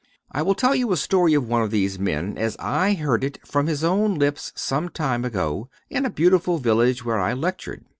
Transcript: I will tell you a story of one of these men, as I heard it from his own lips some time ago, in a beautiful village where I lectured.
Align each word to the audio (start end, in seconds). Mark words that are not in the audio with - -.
I 0.31 0.41
will 0.41 0.55
tell 0.55 0.73
you 0.73 0.91
a 0.91 0.97
story 0.97 1.35
of 1.35 1.47
one 1.47 1.61
of 1.61 1.69
these 1.69 1.99
men, 1.99 2.35
as 2.35 2.57
I 2.57 2.93
heard 2.95 3.23
it 3.23 3.37
from 3.45 3.67
his 3.67 3.83
own 3.83 4.15
lips 4.15 4.51
some 4.55 4.89
time 4.89 5.23
ago, 5.23 5.69
in 5.91 6.05
a 6.07 6.09
beautiful 6.09 6.57
village 6.57 7.05
where 7.05 7.19
I 7.19 7.33
lectured. 7.33 7.85